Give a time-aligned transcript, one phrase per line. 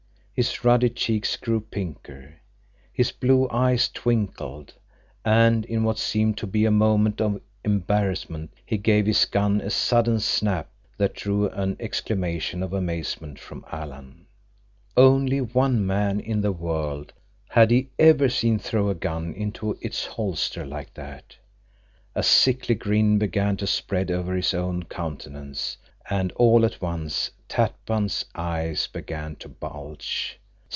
[0.33, 2.39] His ruddy cheeks grew pinker.
[2.91, 4.73] His blue eyes twinkled,
[5.23, 9.69] and in what seemed to be a moment of embarrassment he gave his gun a
[9.69, 10.67] sudden snap
[10.97, 14.25] that drew an exclamation of amazement from Alan.
[14.97, 17.13] Only one man in the world
[17.49, 21.35] had he ever seen throw a gun into its holster like that.
[22.15, 25.77] A sickly grin began to spread over his own countenance,
[26.09, 30.37] and all at once Tatpan's eyes began to bulge.